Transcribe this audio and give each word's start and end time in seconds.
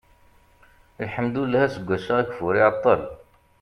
lḥemdullah 1.05 1.61
aseggas-a 1.67 2.13
ageffur 2.19 2.53
iɛeṭṭel 2.57 3.01